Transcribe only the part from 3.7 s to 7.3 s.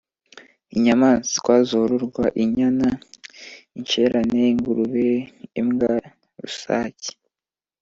incarna, ingurube, imbwa, rusake;